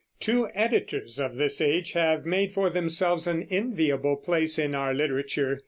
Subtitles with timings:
[0.19, 5.59] Two editors of this age have made for themselves an enviable place in our literature.